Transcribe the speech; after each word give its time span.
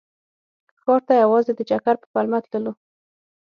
ښار 0.81 1.01
ته 1.07 1.13
یوازې 1.23 1.51
د 1.55 1.61
چکر 1.69 1.95
په 2.01 2.07
پلمه 2.13 2.39
تللو. 2.51 2.73